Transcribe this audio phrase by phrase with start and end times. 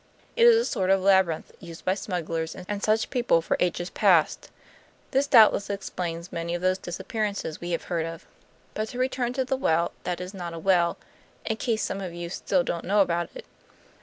[0.35, 4.49] It is a sort of labyrinth used by smugglers and such people for ages past.
[5.11, 8.25] This doubtless explains many of those disappearances we have heard of.
[8.73, 10.97] But to return to the well that is not a well,
[11.45, 13.45] in case some of you still don't know about it.